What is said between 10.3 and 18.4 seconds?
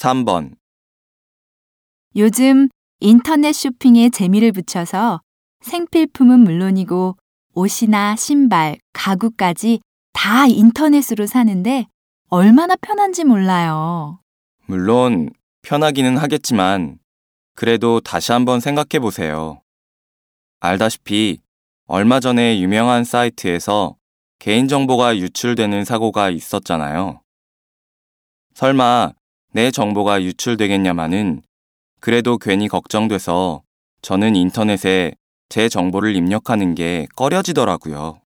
인터넷으로 사는데 얼마나 편한지 몰라요. 물론 편하기는 하겠지만 그래도 다시